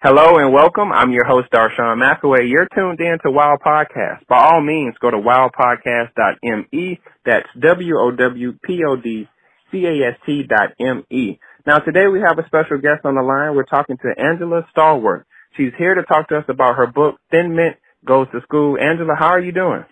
Hello 0.00 0.38
and 0.38 0.54
welcome. 0.54 0.92
I'm 0.92 1.10
your 1.10 1.24
host, 1.24 1.50
Darshawn 1.50 1.98
McAway. 1.98 2.48
You're 2.48 2.68
tuned 2.72 3.00
in 3.00 3.18
to 3.24 3.32
Wow 3.32 3.58
Podcast. 3.60 4.24
By 4.28 4.44
all 4.44 4.60
means, 4.60 4.94
go 5.00 5.10
to 5.10 5.16
wowpodcast.me. 5.16 7.00
That's 7.26 7.48
W-O-W-P-O-D-C-A-S-T 7.58 10.42
dot 10.48 10.68
M-E. 10.78 11.40
Now 11.66 11.78
today 11.78 12.06
we 12.06 12.20
have 12.20 12.38
a 12.38 12.46
special 12.46 12.78
guest 12.78 13.04
on 13.04 13.16
the 13.16 13.22
line. 13.22 13.56
We're 13.56 13.64
talking 13.64 13.96
to 13.96 14.14
Angela 14.16 14.64
Stallworth. 14.72 15.24
She's 15.56 15.72
here 15.76 15.96
to 15.96 16.04
talk 16.04 16.28
to 16.28 16.38
us 16.38 16.44
about 16.46 16.76
her 16.76 16.86
book, 16.86 17.16
Thin 17.32 17.56
Mint 17.56 17.74
Goes 18.06 18.28
to 18.30 18.40
School. 18.42 18.78
Angela, 18.80 19.16
how 19.18 19.30
are 19.30 19.40
you 19.40 19.50
doing? 19.50 19.84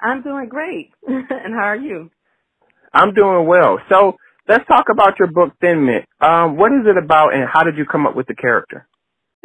I'm 0.00 0.22
doing 0.22 0.48
great. 0.48 0.90
and 1.06 1.54
how 1.54 1.66
are 1.66 1.76
you? 1.76 2.10
I'm 2.92 3.14
doing 3.14 3.46
well. 3.46 3.78
So 3.88 4.16
let's 4.48 4.66
talk 4.66 4.86
about 4.90 5.20
your 5.20 5.28
book, 5.28 5.52
Thin 5.60 5.86
Mint. 5.86 6.04
Um, 6.20 6.56
what 6.56 6.72
is 6.72 6.84
it 6.84 6.96
about 7.00 7.32
and 7.32 7.48
how 7.48 7.62
did 7.62 7.76
you 7.76 7.84
come 7.84 8.08
up 8.08 8.16
with 8.16 8.26
the 8.26 8.34
character? 8.34 8.88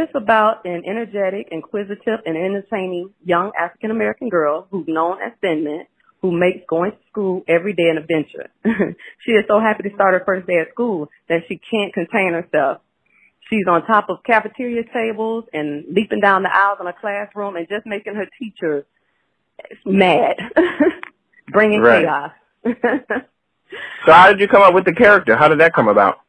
It's 0.01 0.11
about 0.15 0.65
an 0.65 0.81
energetic, 0.83 1.49
inquisitive, 1.51 2.21
and 2.25 2.35
entertaining 2.35 3.11
young 3.23 3.51
African 3.59 3.91
American 3.91 4.29
girl 4.29 4.67
who's 4.71 4.87
known 4.87 5.17
as 5.21 5.31
Thin 5.41 5.85
who 6.23 6.31
makes 6.31 6.65
going 6.67 6.91
to 6.91 6.97
school 7.11 7.43
every 7.47 7.73
day 7.73 7.87
an 7.87 7.97
adventure. 7.97 8.49
she 9.23 9.33
is 9.33 9.45
so 9.47 9.59
happy 9.59 9.83
to 9.83 9.93
start 9.93 10.15
her 10.15 10.23
first 10.25 10.47
day 10.47 10.57
at 10.57 10.71
school 10.71 11.07
that 11.29 11.41
she 11.47 11.61
can't 11.69 11.93
contain 11.93 12.33
herself. 12.33 12.81
She's 13.47 13.65
on 13.69 13.85
top 13.85 14.09
of 14.09 14.23
cafeteria 14.23 14.83
tables 14.91 15.45
and 15.53 15.85
leaping 15.93 16.19
down 16.19 16.41
the 16.41 16.49
aisles 16.51 16.79
in 16.81 16.87
a 16.87 16.93
classroom 16.93 17.55
and 17.55 17.67
just 17.69 17.85
making 17.85 18.15
her 18.15 18.25
teacher 18.39 18.87
mad, 19.85 20.35
bringing 21.47 21.79
Right. 21.81 22.05
chaos. 22.05 22.31
So 24.05 24.11
how 24.11 24.27
did 24.29 24.41
you 24.41 24.49
come 24.49 24.63
up 24.63 24.73
with 24.73 24.83
the 24.83 24.93
character? 24.93 25.37
How 25.37 25.47
did 25.47 25.61
that 25.61 25.73
come 25.73 25.87
about? 25.87 26.19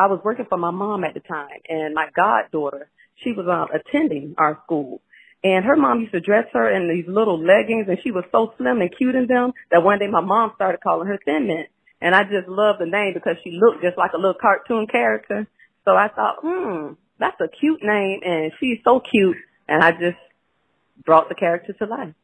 I 0.00 0.06
was 0.06 0.18
working 0.24 0.46
for 0.48 0.56
my 0.56 0.70
mom 0.70 1.04
at 1.04 1.12
the 1.12 1.20
time, 1.20 1.60
and 1.68 1.92
my 1.92 2.08
goddaughter, 2.16 2.88
she 3.16 3.32
was 3.32 3.46
uh, 3.46 3.66
attending 3.70 4.34
our 4.38 4.58
school. 4.64 5.02
And 5.44 5.62
her 5.62 5.76
mom 5.76 6.00
used 6.00 6.12
to 6.12 6.20
dress 6.20 6.46
her 6.54 6.70
in 6.74 6.88
these 6.88 7.04
little 7.06 7.38
leggings, 7.38 7.84
and 7.86 7.98
she 8.02 8.10
was 8.10 8.24
so 8.32 8.54
slim 8.56 8.80
and 8.80 8.90
cute 8.96 9.14
in 9.14 9.26
them 9.26 9.52
that 9.70 9.82
one 9.82 9.98
day 9.98 10.06
my 10.06 10.22
mom 10.22 10.52
started 10.54 10.80
calling 10.80 11.06
her 11.06 11.18
Thin 11.22 11.46
Mint. 11.48 11.68
And 12.00 12.14
I 12.14 12.22
just 12.22 12.48
loved 12.48 12.80
the 12.80 12.86
name 12.86 13.12
because 13.12 13.36
she 13.44 13.50
looked 13.50 13.82
just 13.82 13.98
like 13.98 14.12
a 14.14 14.16
little 14.16 14.40
cartoon 14.40 14.86
character. 14.86 15.46
So 15.84 15.94
I 15.94 16.08
thought, 16.08 16.36
hmm, 16.40 16.94
that's 17.18 17.38
a 17.38 17.48
cute 17.48 17.82
name, 17.82 18.20
and 18.24 18.52
she's 18.58 18.78
so 18.82 19.00
cute. 19.00 19.36
And 19.68 19.84
I 19.84 19.92
just 19.92 20.16
brought 21.04 21.28
the 21.28 21.34
character 21.34 21.74
to 21.74 21.84
life. 21.84 22.14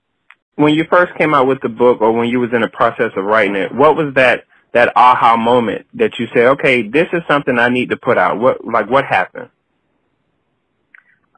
When 0.54 0.72
you 0.72 0.84
first 0.90 1.14
came 1.18 1.34
out 1.34 1.46
with 1.46 1.60
the 1.60 1.68
book 1.68 2.00
or 2.00 2.12
when 2.12 2.30
you 2.30 2.40
was 2.40 2.54
in 2.54 2.62
the 2.62 2.68
process 2.68 3.12
of 3.18 3.24
writing 3.26 3.54
it, 3.54 3.74
what 3.74 3.96
was 3.96 4.14
that 4.14 4.44
that 4.76 4.92
aha 4.94 5.38
moment 5.38 5.86
that 5.94 6.18
you 6.18 6.26
say, 6.34 6.48
okay, 6.48 6.86
this 6.86 7.06
is 7.14 7.22
something 7.26 7.58
I 7.58 7.70
need 7.70 7.88
to 7.90 7.96
put 7.96 8.18
out? 8.18 8.38
What 8.38 8.62
like 8.62 8.90
what 8.90 9.06
happened? 9.06 9.48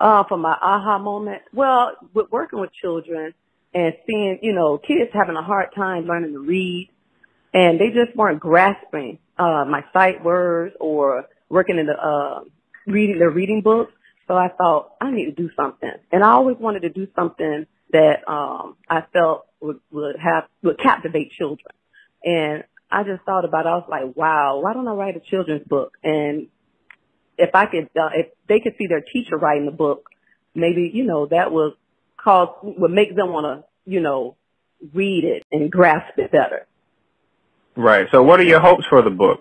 Uh, 0.01 0.25
for 0.29 0.37
my 0.37 0.57
aha 0.61 0.99
moment, 0.99 1.43
well, 1.55 1.93
with 2.13 2.33
working 2.33 2.59
with 2.59 2.73
children 2.73 3.35
and 3.73 3.95
seeing, 4.07 4.41
you 4.43 4.53
know, 4.53 4.77
kids 4.77 5.11
having 5.13 5.37
a 5.37 5.43
hard 5.43 5.69
time 5.73 6.07
learning 6.07 6.33
to 6.33 6.41
read 6.41 6.91
and 7.55 7.81
they 7.81 7.91
just 7.91 8.17
weren't 8.17 8.41
grasping, 8.41 9.19
uh, 9.39 9.65
my 9.65 9.85
sight 9.93 10.25
words 10.25 10.75
or 10.81 11.27
working 11.49 11.79
in 11.79 11.87
the, 11.87 11.95
uh, 11.95 12.41
reading 12.89 13.21
their 13.21 13.31
reading 13.31 13.63
books. 13.63 13.93
So 14.27 14.35
I 14.35 14.49
thought 14.49 14.95
I 15.01 15.13
need 15.13 15.27
to 15.27 15.33
do 15.33 15.49
something. 15.55 15.93
And 16.11 16.25
I 16.25 16.31
always 16.31 16.57
wanted 16.59 16.83
to 16.83 16.91
do 16.91 17.07
something 17.15 17.67
that, 17.93 18.29
um, 18.29 18.77
I 18.91 19.05
felt 19.13 19.47
would, 19.61 19.79
would 19.93 20.17
have, 20.19 20.45
would 20.63 20.79
captivate 20.81 21.31
children. 21.33 21.73
And 22.25 22.65
I 22.91 23.03
just 23.03 23.23
thought 23.25 23.45
about 23.45 23.67
it. 23.67 23.69
I 23.69 23.77
was 23.77 23.89
like, 23.89 24.17
wow, 24.17 24.61
why 24.61 24.73
don't 24.73 24.89
I 24.89 24.93
write 24.93 25.17
a 25.17 25.21
children's 25.21 25.67
book? 25.67 25.93
And 26.03 26.49
if 27.37 27.51
I 27.55 27.67
could, 27.67 27.91
uh, 27.99 28.11
if 28.15 28.29
they 28.49 28.61
could 28.61 28.75
see 28.79 28.87
their 28.87 29.03
teacher 29.03 29.37
writing 29.37 29.67
the 29.67 29.73
book, 29.73 30.09
maybe, 30.55 30.91
you 30.93 31.05
know, 31.05 31.27
that 31.27 31.53
would 31.53 31.75
cause, 32.17 32.49
would 32.63 32.91
make 32.91 33.15
them 33.15 33.33
want 33.33 33.45
to, 33.45 33.91
you 33.91 34.01
know, 34.01 34.37
read 34.95 35.25
it 35.25 35.45
and 35.53 35.71
grasp 35.71 36.19
it 36.19 36.33
better. 36.33 36.67
Right. 37.77 38.09
So 38.11 38.23
what 38.23 38.41
are 38.41 38.45
your 38.45 38.61
hopes 38.61 38.85
for 38.89 39.03
the 39.03 39.11
book? 39.11 39.41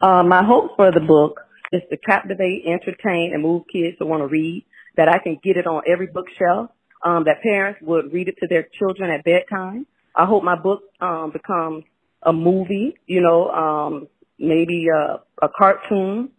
Uh, 0.00 0.22
my 0.22 0.44
hope 0.44 0.76
for 0.76 0.92
the 0.92 1.00
book 1.00 1.40
is 1.72 1.82
to 1.90 1.96
captivate, 1.96 2.64
entertain, 2.66 3.32
and 3.32 3.42
move 3.42 3.64
kids 3.72 3.98
to 3.98 4.06
want 4.06 4.22
to 4.22 4.26
read, 4.26 4.64
that 4.96 5.08
I 5.08 5.18
can 5.18 5.38
get 5.42 5.56
it 5.56 5.66
on 5.66 5.82
every 5.86 6.06
bookshelf, 6.06 6.70
um, 7.04 7.24
that 7.24 7.42
parents 7.42 7.80
would 7.82 8.12
read 8.12 8.28
it 8.28 8.36
to 8.40 8.46
their 8.46 8.66
children 8.78 9.10
at 9.10 9.24
bedtime. 9.24 9.86
I 10.18 10.26
hope 10.26 10.42
my 10.42 10.56
book, 10.56 10.82
um, 11.00 11.30
becomes 11.32 11.84
a 12.22 12.32
movie, 12.32 12.98
you 13.06 13.20
know, 13.20 13.48
um, 13.48 14.08
maybe 14.38 14.88
a, 14.88 15.20
a 15.40 15.48
cartoon. 15.48 16.30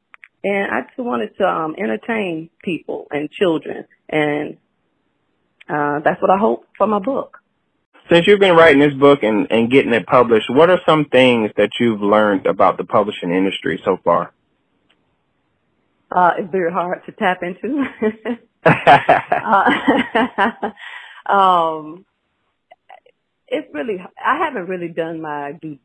And 0.44 0.72
I 0.72 0.82
just 0.82 1.00
wanted 1.00 1.36
to, 1.38 1.48
um, 1.48 1.76
entertain 1.78 2.50
people 2.62 3.08
and 3.10 3.32
children. 3.32 3.86
And, 4.10 4.58
uh, 5.70 6.00
that's 6.04 6.22
what 6.22 6.30
I 6.30 6.38
hope 6.38 6.68
for 6.78 6.88
my 6.88 7.00
book. 7.00 7.38
Since 8.12 8.28
you've 8.28 8.40
been 8.40 8.56
writing 8.56 8.80
this 8.80 8.94
book 8.94 9.24
and, 9.24 9.48
and 9.52 9.72
getting 9.72 9.94
it 9.94 10.06
published, 10.08 10.50
what 10.50 10.70
are 10.70 10.80
some 10.86 11.06
things 11.06 11.52
that 11.58 11.70
you've 11.80 12.02
learned 12.02 12.48
about 12.48 12.78
the 12.78 12.84
publishing 12.84 13.32
industry 13.32 13.82
so 13.86 13.98
far? 14.04 14.34
Uh, 16.12 16.32
it's 16.38 16.52
very 16.52 16.72
hard 16.72 17.06
to 17.06 17.12
tap 17.14 17.44
into. 17.44 17.86
uh, 18.66 20.52
um, 21.32 22.06
it's 23.52 23.74
really, 23.74 23.98
I 24.24 24.38
haven't 24.38 24.68
really 24.68 24.90
done 24.90 25.22
my 25.22 25.54
due 25.62 25.80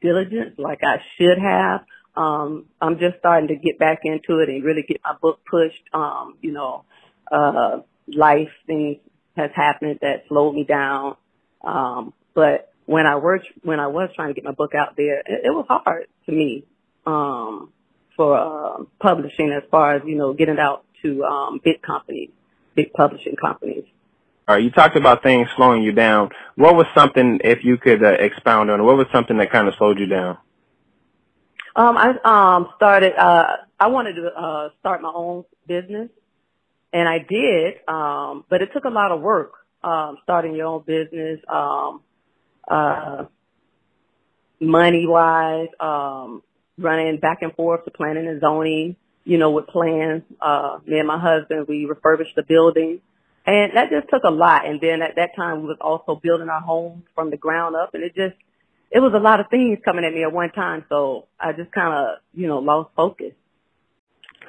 diligence 0.00 0.54
like 0.58 0.80
I 0.82 1.02
should 1.16 1.38
have. 1.38 1.84
Um, 2.16 2.66
I'm 2.80 2.98
just 2.98 3.18
starting 3.18 3.48
to 3.48 3.56
get 3.56 3.78
back 3.78 4.00
into 4.04 4.38
it 4.38 4.48
and 4.48 4.62
really 4.64 4.82
get 4.82 5.00
my 5.04 5.14
book 5.20 5.40
pushed. 5.50 5.82
Um, 5.92 6.36
you 6.40 6.52
know, 6.52 6.84
uh, 7.30 7.78
life 8.06 8.50
things 8.66 8.98
has 9.36 9.50
happened 9.54 9.98
that 10.02 10.24
slowed 10.28 10.54
me 10.54 10.64
down. 10.64 11.16
Um, 11.62 12.12
but 12.34 12.72
when 12.86 13.06
I 13.06 13.16
worked, 13.16 13.46
when 13.62 13.80
I 13.80 13.88
was 13.88 14.10
trying 14.14 14.28
to 14.28 14.34
get 14.34 14.44
my 14.44 14.52
book 14.52 14.74
out 14.74 14.96
there, 14.96 15.18
it, 15.20 15.46
it 15.46 15.50
was 15.50 15.66
hard 15.68 16.06
to 16.26 16.32
me, 16.32 16.64
um, 17.06 17.72
for, 18.16 18.36
uh, 18.38 18.84
publishing 19.00 19.50
as 19.50 19.62
far 19.70 19.96
as, 19.96 20.02
you 20.06 20.16
know, 20.16 20.34
getting 20.34 20.58
out 20.58 20.84
to, 21.02 21.24
um, 21.24 21.60
big 21.64 21.82
companies, 21.82 22.30
big 22.74 22.92
publishing 22.92 23.36
companies. 23.36 23.84
All 24.46 24.54
right, 24.54 24.62
you 24.62 24.70
talked 24.70 24.96
about 24.96 25.22
things 25.22 25.48
slowing 25.56 25.82
you 25.82 25.92
down. 25.92 26.28
What 26.56 26.76
was 26.76 26.86
something, 26.94 27.40
if 27.42 27.64
you 27.64 27.78
could 27.78 28.04
uh, 28.04 28.08
expound 28.08 28.70
on 28.70 28.84
what 28.84 28.96
was 28.96 29.06
something 29.10 29.38
that 29.38 29.50
kind 29.50 29.68
of 29.68 29.74
slowed 29.78 29.98
you 29.98 30.06
down? 30.06 30.36
Um, 31.76 31.96
I 31.96 32.10
um 32.24 32.68
started. 32.76 33.14
Uh, 33.16 33.56
I 33.80 33.88
wanted 33.88 34.14
to 34.14 34.26
uh 34.28 34.68
start 34.80 35.02
my 35.02 35.10
own 35.12 35.44
business, 35.66 36.08
and 36.92 37.08
I 37.08 37.18
did. 37.18 37.76
Um, 37.88 38.44
but 38.48 38.62
it 38.62 38.70
took 38.72 38.84
a 38.84 38.90
lot 38.90 39.10
of 39.10 39.20
work. 39.20 39.54
Um, 39.82 40.18
starting 40.22 40.54
your 40.54 40.66
own 40.66 40.84
business. 40.86 41.40
Um, 41.48 42.02
uh, 42.68 43.24
money 44.60 45.06
wise. 45.06 45.68
Um, 45.80 46.42
running 46.78 47.18
back 47.18 47.38
and 47.42 47.52
forth 47.54 47.84
to 47.86 47.90
planning 47.90 48.28
and 48.28 48.40
zoning. 48.40 48.96
You 49.24 49.38
know, 49.38 49.50
with 49.50 49.66
plans. 49.66 50.22
Uh, 50.40 50.78
me 50.86 50.98
and 50.98 51.08
my 51.08 51.18
husband, 51.18 51.66
we 51.66 51.86
refurbished 51.86 52.36
the 52.36 52.42
building. 52.44 53.00
And 53.46 53.72
that 53.76 53.90
just 53.90 54.08
took 54.08 54.24
a 54.24 54.30
lot. 54.30 54.66
And 54.66 54.80
then 54.80 55.02
at 55.02 55.16
that 55.16 55.36
time, 55.36 55.62
we 55.62 55.68
was 55.68 55.78
also 55.80 56.14
building 56.14 56.48
our 56.48 56.62
home 56.62 57.02
from 57.14 57.30
the 57.30 57.36
ground 57.36 57.76
up, 57.76 57.94
and 57.94 58.02
it 58.02 58.14
just 58.14 58.36
it 58.90 59.00
was 59.00 59.12
a 59.12 59.18
lot 59.18 59.40
of 59.40 59.46
things 59.50 59.78
coming 59.84 60.04
at 60.04 60.14
me 60.14 60.22
at 60.22 60.32
one 60.32 60.50
time, 60.52 60.84
so 60.88 61.26
I 61.38 61.52
just 61.52 61.72
kind 61.72 61.92
of, 61.92 62.18
you 62.32 62.46
know, 62.46 62.60
lost 62.60 62.90
focus. 62.94 63.32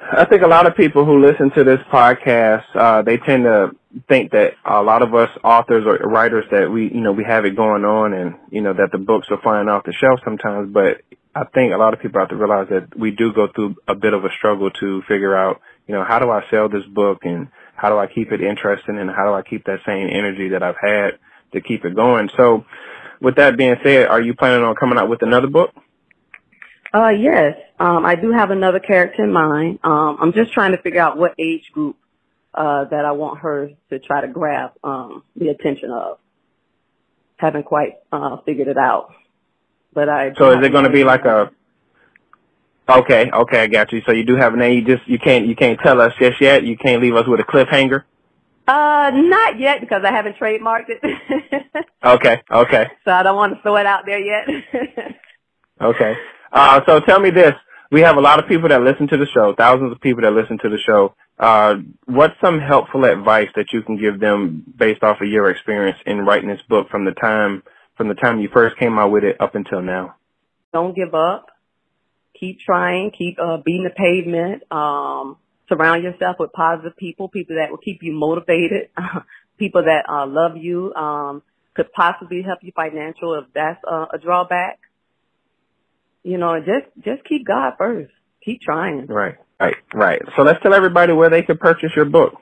I 0.00 0.24
think 0.24 0.42
a 0.42 0.46
lot 0.46 0.66
of 0.66 0.76
people 0.76 1.04
who 1.04 1.20
listen 1.20 1.50
to 1.52 1.64
this 1.64 1.80
podcast, 1.92 2.64
uh, 2.74 3.02
they 3.02 3.16
tend 3.16 3.44
to 3.44 3.70
think 4.08 4.30
that 4.32 4.52
a 4.64 4.82
lot 4.82 5.02
of 5.02 5.14
us 5.14 5.30
authors 5.42 5.84
or 5.84 5.96
writers 6.08 6.44
that 6.52 6.70
we, 6.70 6.84
you 6.84 7.00
know, 7.00 7.12
we 7.12 7.24
have 7.24 7.44
it 7.44 7.56
going 7.56 7.84
on 7.84 8.12
and, 8.12 8.34
you 8.50 8.60
know, 8.60 8.74
that 8.74 8.92
the 8.92 8.98
books 8.98 9.26
are 9.30 9.40
flying 9.40 9.68
off 9.68 9.84
the 9.84 9.92
shelf 9.92 10.20
sometimes. 10.24 10.72
But 10.72 11.00
I 11.34 11.44
think 11.44 11.72
a 11.72 11.78
lot 11.78 11.94
of 11.94 12.00
people 12.00 12.20
have 12.20 12.28
to 12.28 12.36
realize 12.36 12.68
that 12.70 12.96
we 12.96 13.10
do 13.10 13.32
go 13.32 13.48
through 13.52 13.76
a 13.88 13.94
bit 13.94 14.12
of 14.12 14.24
a 14.24 14.30
struggle 14.36 14.70
to 14.70 15.02
figure 15.08 15.34
out, 15.34 15.60
you 15.88 15.94
know, 15.94 16.04
how 16.04 16.18
do 16.18 16.30
I 16.30 16.44
sell 16.50 16.68
this 16.68 16.84
book 16.84 17.20
and 17.22 17.48
how 17.76 17.90
do 17.90 17.98
I 17.98 18.06
keep 18.06 18.32
it 18.32 18.40
interesting 18.40 18.98
and 18.98 19.10
how 19.10 19.24
do 19.26 19.34
I 19.34 19.42
keep 19.42 19.64
that 19.66 19.80
same 19.86 20.08
energy 20.10 20.48
that 20.50 20.62
I've 20.62 20.76
had 20.80 21.18
to 21.52 21.60
keep 21.60 21.84
it 21.84 21.94
going. 21.94 22.30
So 22.36 22.64
with 23.20 23.36
that 23.36 23.56
being 23.56 23.76
said, 23.82 24.08
are 24.08 24.20
you 24.20 24.34
planning 24.34 24.64
on 24.64 24.74
coming 24.74 24.98
out 24.98 25.08
with 25.08 25.22
another 25.22 25.46
book? 25.46 25.74
Uh, 26.94 27.08
yes, 27.08 27.58
um, 27.78 28.06
I 28.06 28.14
do 28.14 28.30
have 28.30 28.50
another 28.50 28.80
character 28.80 29.24
in 29.24 29.32
mind. 29.32 29.80
Um, 29.84 30.16
I'm 30.20 30.32
just 30.32 30.52
trying 30.52 30.72
to 30.72 30.78
figure 30.78 31.00
out 31.00 31.18
what 31.18 31.34
age 31.38 31.70
group 31.72 31.96
uh, 32.54 32.84
that 32.84 33.04
I 33.04 33.12
want 33.12 33.40
her 33.40 33.70
to 33.90 33.98
try 33.98 34.22
to 34.22 34.28
grab 34.28 34.72
um, 34.82 35.22
the 35.36 35.48
attention 35.48 35.90
of. 35.90 36.18
Haven't 37.36 37.64
quite 37.64 37.96
uh, 38.10 38.38
figured 38.46 38.68
it 38.68 38.78
out, 38.78 39.12
but 39.92 40.08
I. 40.08 40.32
So 40.38 40.58
is 40.58 40.64
it 40.64 40.70
going 40.70 40.84
to 40.84 40.90
be 40.90 41.04
like 41.04 41.26
a? 41.26 41.50
Okay, 42.88 43.30
okay, 43.32 43.62
I 43.62 43.66
got 43.66 43.92
you. 43.92 44.00
So 44.06 44.12
you 44.12 44.24
do 44.24 44.36
have 44.36 44.54
a 44.54 44.56
name. 44.56 44.74
You 44.74 44.96
just 44.96 45.08
you 45.08 45.18
can't 45.18 45.46
you 45.46 45.56
can't 45.56 45.78
tell 45.80 46.00
us 46.00 46.12
just 46.20 46.40
yet. 46.40 46.62
You 46.62 46.76
can't 46.76 47.02
leave 47.02 47.16
us 47.16 47.26
with 47.26 47.40
a 47.40 47.44
cliffhanger. 47.44 48.04
Uh, 48.68 49.10
not 49.14 49.58
yet 49.58 49.80
because 49.80 50.02
I 50.04 50.10
haven't 50.10 50.36
trademarked 50.36 50.88
it. 50.88 51.86
Okay, 52.04 52.40
okay, 52.48 52.86
so 53.04 53.10
I 53.10 53.24
don't 53.24 53.34
want 53.34 53.54
to 53.54 53.62
throw 53.62 53.76
it 53.78 53.86
out 53.86 54.06
there 54.06 54.20
yet. 54.20 54.46
okay. 55.80 56.14
Uh, 56.52 56.80
so 56.86 57.00
tell 57.00 57.18
me 57.18 57.30
this: 57.30 57.54
we 57.90 58.00
have 58.02 58.16
a 58.16 58.20
lot 58.20 58.38
of 58.38 58.46
people 58.46 58.68
that 58.68 58.80
listen 58.82 59.08
to 59.08 59.16
the 59.16 59.26
show, 59.26 59.54
thousands 59.56 59.90
of 59.90 60.00
people 60.00 60.22
that 60.22 60.32
listen 60.32 60.56
to 60.58 60.68
the 60.68 60.78
show. 60.78 61.16
Uh, 61.36 61.76
what's 62.04 62.34
some 62.40 62.60
helpful 62.60 63.04
advice 63.04 63.48
that 63.56 63.72
you 63.72 63.82
can 63.82 63.98
give 63.98 64.20
them 64.20 64.62
based 64.76 65.02
off 65.02 65.20
of 65.20 65.26
your 65.26 65.50
experience 65.50 65.98
in 66.06 66.24
writing 66.24 66.48
this 66.48 66.62
book 66.68 66.88
from 66.90 67.04
the 67.04 67.12
time 67.12 67.64
from 67.96 68.06
the 68.06 68.14
time 68.14 68.38
you 68.38 68.48
first 68.52 68.76
came 68.76 68.96
out 68.98 69.10
with 69.10 69.24
it 69.24 69.36
up 69.40 69.56
until 69.56 69.82
now? 69.82 70.14
Don't 70.72 70.94
give 70.94 71.12
up. 71.14 71.46
Keep 72.38 72.60
trying. 72.60 73.10
Keep 73.16 73.38
uh, 73.38 73.58
beating 73.64 73.84
the 73.84 73.90
pavement. 73.90 74.62
Um, 74.70 75.36
surround 75.68 76.02
yourself 76.02 76.36
with 76.38 76.52
positive 76.52 76.96
people, 76.96 77.28
people 77.28 77.56
that 77.56 77.70
will 77.70 77.78
keep 77.78 78.02
you 78.02 78.12
motivated, 78.12 78.90
people 79.58 79.84
that 79.84 80.04
uh, 80.08 80.26
love 80.26 80.56
you, 80.56 80.94
um, 80.94 81.42
could 81.74 81.92
possibly 81.92 82.42
help 82.42 82.60
you 82.62 82.72
financial 82.74 83.34
if 83.34 83.44
that's 83.54 83.82
uh, 83.90 84.06
a 84.12 84.18
drawback. 84.18 84.78
You 86.22 86.38
know, 86.38 86.58
just 86.58 86.86
just 87.04 87.24
keep 87.24 87.46
God 87.46 87.74
first. 87.78 88.12
Keep 88.44 88.62
trying. 88.62 89.06
Right, 89.06 89.36
right, 89.60 89.76
right. 89.94 90.22
So 90.36 90.42
let's 90.42 90.60
tell 90.62 90.74
everybody 90.74 91.12
where 91.12 91.30
they 91.30 91.42
could 91.42 91.60
purchase 91.60 91.92
your 91.94 92.04
book. 92.04 92.34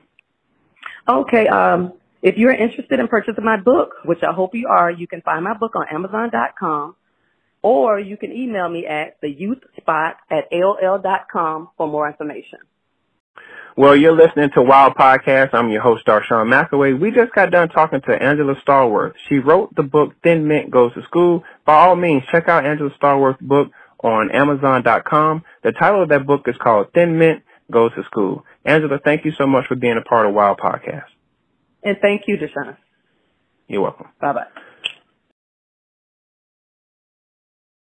Okay, 1.07 1.49
um, 1.49 1.93
if 2.23 2.39
you're 2.39 2.55
interested 2.55 2.99
in 2.99 3.09
purchasing 3.09 3.45
my 3.45 3.59
book, 3.59 3.91
which 4.05 4.23
I 4.23 4.33
hope 4.33 4.55
you 4.55 4.69
are, 4.69 4.91
you 4.91 5.07
can 5.07 5.21
find 5.21 5.45
my 5.45 5.55
book 5.55 5.77
on 5.77 5.87
Amazon.com 5.91 6.97
or 7.65 7.99
you 7.99 8.19
can 8.19 8.31
email 8.31 8.69
me 8.69 8.87
at 8.87 9.21
theyouthspot 9.23 10.17
at 10.31 10.53
AOL.com 10.53 11.71
for 11.79 11.89
more 11.89 12.07
information. 12.07 12.59
Well, 13.75 13.97
you're 13.97 14.15
listening 14.15 14.51
to 14.55 14.63
Wow 14.63 14.95
Podcast. 14.97 15.55
I'm 15.55 15.71
your 15.71 15.81
host, 15.81 16.07
Darshawn 16.07 16.47
McAway. 16.47 16.97
We 17.01 17.11
just 17.11 17.33
got 17.33 17.51
done 17.51 17.71
talking 17.71 18.03
to 18.03 18.23
Angela 18.23 18.55
Stallworth. 18.57 19.15
She 19.29 19.39
wrote 19.39 19.75
the 19.75 19.83
book 19.83 20.13
Thin 20.23 20.47
Mint 20.47 20.71
Goes 20.71 20.93
to 20.93 21.03
School. 21.05 21.43
By 21.65 21.75
all 21.75 21.97
means, 21.97 22.23
check 22.31 22.49
out 22.49 22.67
Angela 22.67 22.91
Stallworth's 23.03 23.41
book 23.41 23.73
on 23.99 24.31
Amazon.com. 24.31 25.43
The 25.63 25.73
title 25.73 26.03
of 26.03 26.11
that 26.11 26.27
book 26.27 26.47
is 26.47 26.57
called 26.59 26.93
Thin 26.93 27.19
Mint 27.19 27.43
Goes 27.73 27.93
to 27.95 28.05
School. 28.05 28.45
Angela, 28.67 29.01
thank 29.03 29.25
you 29.25 29.33
so 29.33 29.47
much 29.47 29.67
for 29.67 29.75
being 29.75 29.97
a 29.97 30.03
part 30.03 30.27
of 30.27 30.35
Wow 30.35 30.55
Podcast. 30.55 31.07
And 31.83 31.97
thank 32.01 32.29
you, 32.29 32.37
Deshaun. 32.37 32.77
You're 33.69 33.81
welcome. 33.81 34.09
Bye 34.21 34.35
bye. 34.35 34.47